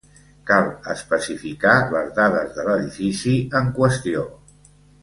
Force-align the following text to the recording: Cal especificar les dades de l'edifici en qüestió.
Cal 0.51 0.63
especificar 0.93 1.75
les 1.93 2.09
dades 2.21 2.57
de 2.59 2.67
l'edifici 2.71 3.37
en 3.63 3.73
qüestió. 3.79 4.27